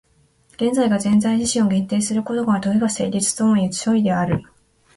[0.55, 4.41] 現在が現在自身を限定することから、時が成立するともいう所以である。